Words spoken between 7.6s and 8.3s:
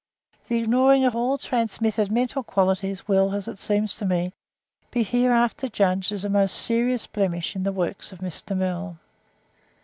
the works of